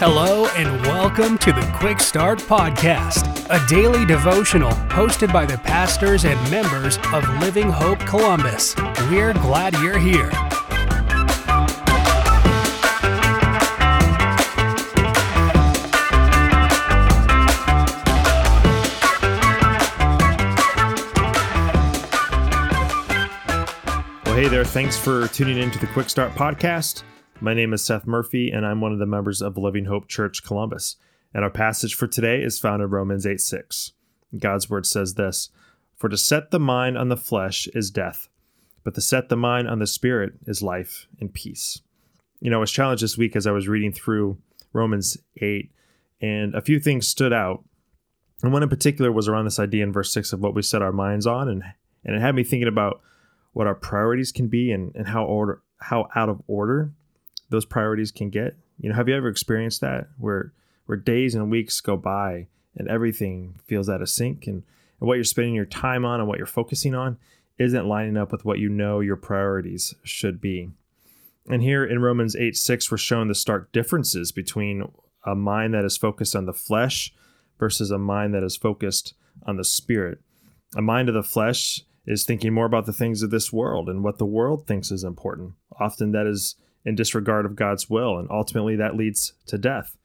[0.00, 6.24] Hello, and welcome to the Quick Start Podcast, a daily devotional hosted by the pastors
[6.24, 8.76] and members of Living Hope Columbus.
[9.10, 10.30] We're glad you're here.
[24.24, 24.64] Well, hey there.
[24.64, 27.02] Thanks for tuning in to the Quick Start Podcast.
[27.40, 30.42] My name is Seth Murphy, and I'm one of the members of Living Hope Church
[30.42, 30.96] Columbus.
[31.32, 33.92] And our passage for today is found in Romans 8 6.
[34.36, 35.50] God's word says this
[35.96, 38.28] For to set the mind on the flesh is death,
[38.82, 41.80] but to set the mind on the spirit is life and peace.
[42.40, 44.38] You know, I was challenged this week as I was reading through
[44.72, 45.70] Romans 8,
[46.20, 47.62] and a few things stood out.
[48.42, 50.82] And one in particular was around this idea in verse 6 of what we set
[50.82, 51.62] our minds on, and,
[52.04, 53.00] and it had me thinking about
[53.52, 56.92] what our priorities can be and, and how order how out of order
[57.50, 58.56] those priorities can get.
[58.78, 60.52] You know, have you ever experienced that where
[60.86, 64.62] where days and weeks go by and everything feels out of sync and,
[65.00, 67.18] and what you're spending your time on and what you're focusing on
[67.58, 70.70] isn't lining up with what you know your priorities should be.
[71.50, 74.84] And here in Romans 8 6, we're shown the stark differences between
[75.24, 77.12] a mind that is focused on the flesh
[77.58, 79.14] versus a mind that is focused
[79.46, 80.20] on the spirit.
[80.76, 84.04] A mind of the flesh is thinking more about the things of this world and
[84.04, 85.52] what the world thinks is important.
[85.78, 86.56] Often that is
[86.88, 89.96] in disregard of God's will, and ultimately that leads to death.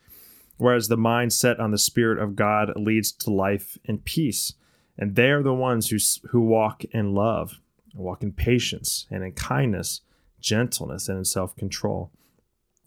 [0.58, 4.54] Whereas the mind set on the Spirit of God leads to life and peace.
[4.98, 5.98] And they are the ones who,
[6.30, 7.60] who walk in love,
[7.96, 10.02] walk in patience, and in kindness,
[10.40, 12.12] gentleness, and in self control.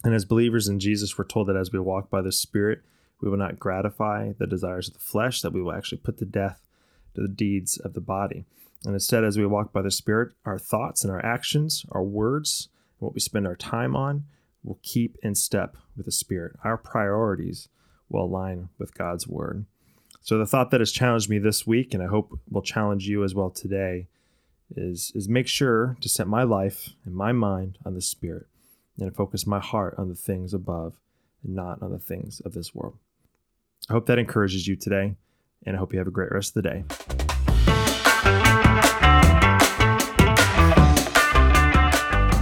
[0.05, 2.83] And as believers in Jesus, we're told that as we walk by the Spirit,
[3.21, 6.25] we will not gratify the desires of the flesh, that we will actually put to
[6.25, 6.61] death
[7.15, 8.45] the deeds of the body.
[8.85, 12.69] And instead, as we walk by the Spirit, our thoughts and our actions, our words,
[12.99, 14.25] what we spend our time on
[14.65, 16.57] will keep in step with the Spirit.
[16.65, 17.69] Our priorities
[18.09, 19.67] will align with God's Word.
[20.23, 23.23] So, the thought that has challenged me this week, and I hope will challenge you
[23.23, 24.09] as well today,
[24.75, 28.47] is, is make sure to set my life and my mind on the Spirit
[28.99, 30.95] and focus my heart on the things above
[31.45, 32.97] and not on the things of this world.
[33.89, 35.15] I hope that encourages you today,
[35.65, 37.36] and I hope you have a great rest of the day.